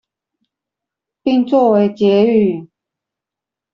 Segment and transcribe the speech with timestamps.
[1.21, 2.25] 並做為結
[2.63, 2.67] 語